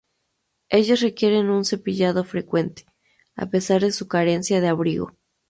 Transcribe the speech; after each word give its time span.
Ellos 0.69 0.99
requieren 1.01 1.51
un 1.51 1.63
cepillado 1.63 2.23
frecuente, 2.23 2.85
a 3.35 3.51
pesar 3.51 3.81
de 3.81 3.91
su 3.91 4.07
carencia 4.07 4.59
de 4.59 4.67
abrigo. 4.67 5.11